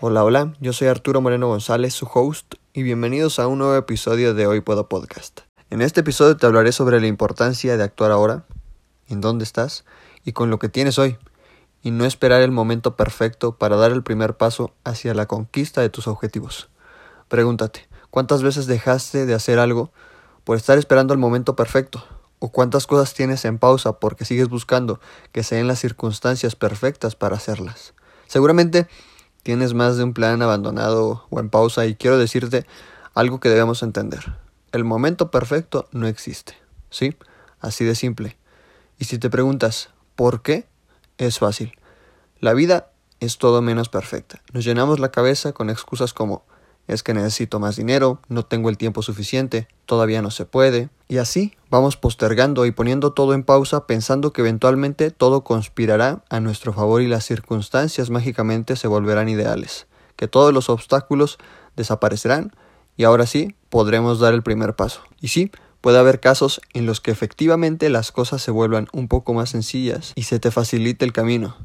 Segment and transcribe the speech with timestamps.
[0.00, 4.32] Hola, hola, yo soy Arturo Moreno González, su host, y bienvenidos a un nuevo episodio
[4.32, 5.40] de Hoy Puedo Podcast.
[5.70, 8.44] En este episodio te hablaré sobre la importancia de actuar ahora,
[9.08, 9.84] en dónde estás
[10.24, 11.18] y con lo que tienes hoy,
[11.82, 15.90] y no esperar el momento perfecto para dar el primer paso hacia la conquista de
[15.90, 16.68] tus objetivos.
[17.26, 19.90] Pregúntate, ¿cuántas veces dejaste de hacer algo
[20.44, 22.04] por estar esperando el momento perfecto?
[22.38, 25.00] ¿O cuántas cosas tienes en pausa porque sigues buscando
[25.32, 27.94] que sean las circunstancias perfectas para hacerlas?
[28.28, 28.86] Seguramente
[29.42, 32.66] tienes más de un plan abandonado o en pausa y quiero decirte
[33.14, 34.36] algo que debemos entender.
[34.72, 36.56] El momento perfecto no existe.
[36.90, 37.16] ¿Sí?
[37.60, 38.36] Así de simple.
[38.98, 40.66] Y si te preguntas, ¿por qué?
[41.16, 41.72] Es fácil.
[42.40, 44.40] La vida es todo menos perfecta.
[44.52, 46.44] Nos llenamos la cabeza con excusas como
[46.88, 50.88] es que necesito más dinero, no tengo el tiempo suficiente, todavía no se puede.
[51.06, 56.40] Y así vamos postergando y poniendo todo en pausa pensando que eventualmente todo conspirará a
[56.40, 61.38] nuestro favor y las circunstancias mágicamente se volverán ideales, que todos los obstáculos
[61.76, 62.52] desaparecerán
[62.96, 65.02] y ahora sí podremos dar el primer paso.
[65.20, 69.34] Y sí, puede haber casos en los que efectivamente las cosas se vuelvan un poco
[69.34, 71.56] más sencillas y se te facilite el camino.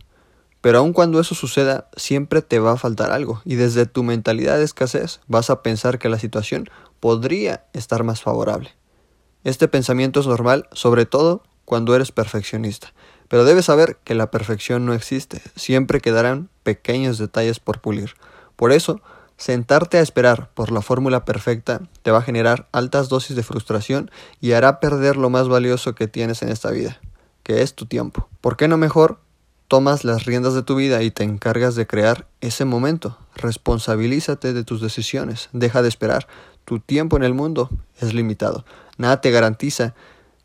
[0.64, 4.58] Pero aun cuando eso suceda, siempre te va a faltar algo, y desde tu mentalidad
[4.58, 6.70] de escasez vas a pensar que la situación
[7.02, 8.74] podría estar más favorable.
[9.44, 12.94] Este pensamiento es normal, sobre todo cuando eres perfeccionista,
[13.28, 18.14] pero debes saber que la perfección no existe, siempre quedarán pequeños detalles por pulir.
[18.56, 19.02] Por eso,
[19.36, 24.10] sentarte a esperar por la fórmula perfecta te va a generar altas dosis de frustración
[24.40, 27.02] y hará perder lo más valioso que tienes en esta vida,
[27.44, 28.30] que es tu tiempo.
[28.40, 29.23] ¿Por qué no mejor
[29.74, 33.18] tomas las riendas de tu vida y te encargas de crear ese momento.
[33.36, 35.50] Responsabilízate de tus decisiones.
[35.52, 36.28] Deja de esperar.
[36.64, 38.66] Tu tiempo en el mundo es limitado.
[39.00, 39.96] Nada te garantiza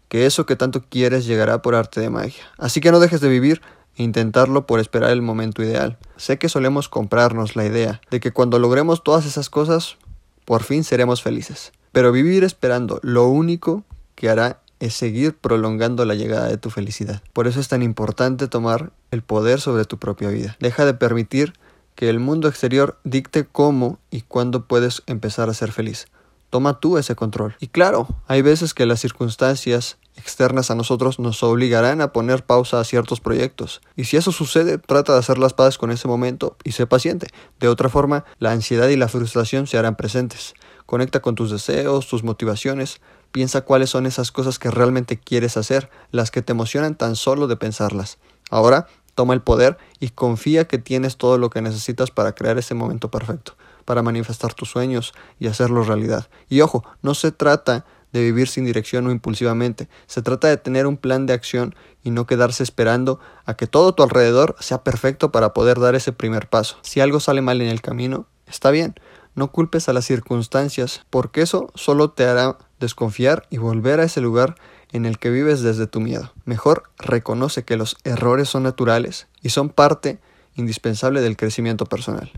[0.09, 2.43] que eso que tanto quieres llegará por arte de magia.
[2.56, 3.61] Así que no dejes de vivir
[3.97, 5.99] e intentarlo por esperar el momento ideal.
[6.17, 9.99] Sé que solemos comprarnos la idea de que cuando logremos todas esas cosas,
[10.47, 11.72] por fin seremos felices.
[11.93, 13.84] Pero vivir esperando lo único
[14.15, 17.22] que hará es seguir prolongando la llegada de tu felicidad.
[17.33, 20.56] Por eso es tan importante tomar el poder sobre tu propia vida.
[20.61, 21.55] Deja de permitir
[21.94, 26.06] que el mundo exterior dicte cómo y cuándo puedes empezar a ser feliz.
[26.50, 27.56] Toma tú ese control.
[27.61, 32.81] Y claro, hay veces que las circunstancias externas a nosotros nos obligarán a poner pausa
[32.81, 33.81] a ciertos proyectos.
[33.97, 37.28] Y si eso sucede, trata de hacer las paces con ese momento y sé paciente.
[37.60, 40.55] De otra forma, la ansiedad y la frustración se harán presentes.
[40.87, 43.00] Conecta con tus deseos, tus motivaciones,
[43.33, 47.47] Piensa cuáles son esas cosas que realmente quieres hacer, las que te emocionan tan solo
[47.47, 48.19] de pensarlas.
[48.50, 52.75] Ahora, toma el poder y confía que tienes todo lo que necesitas para crear ese
[52.75, 56.28] momento perfecto, para manifestar tus sueños y hacerlos realidad.
[56.49, 60.87] Y ojo, no se trata de vivir sin dirección o impulsivamente, se trata de tener
[60.87, 65.33] un plan de acción y no quedarse esperando a que todo tu alrededor sea perfecto
[65.33, 66.78] para poder dar ese primer paso.
[66.83, 68.95] Si algo sale mal en el camino, está bien,
[69.34, 74.21] no culpes a las circunstancias, porque eso solo te hará desconfiar y volver a ese
[74.21, 74.56] lugar
[74.93, 76.33] en el que vives desde tu miedo.
[76.44, 80.19] Mejor reconoce que los errores son naturales y son parte
[80.55, 82.31] indispensable del crecimiento personal.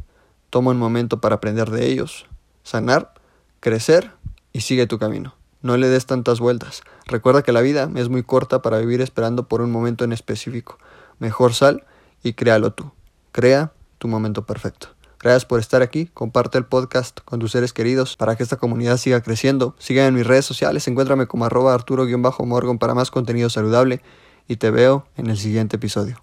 [0.50, 2.26] Toma un momento para aprender de ellos,
[2.62, 3.14] sanar,
[3.60, 4.12] crecer
[4.52, 5.34] y sigue tu camino.
[5.62, 6.82] No le des tantas vueltas.
[7.06, 10.78] Recuerda que la vida es muy corta para vivir esperando por un momento en específico.
[11.18, 11.84] Mejor sal
[12.22, 12.90] y créalo tú.
[13.32, 14.88] Crea tu momento perfecto.
[15.22, 16.06] Gracias por estar aquí.
[16.06, 19.74] Comparte el podcast con tus seres queridos para que esta comunidad siga creciendo.
[19.78, 20.88] Sigan en mis redes sociales.
[20.88, 24.00] Encuéntrame como arroba arturo-morgan para más contenido saludable.
[24.48, 26.22] Y te veo en el siguiente episodio.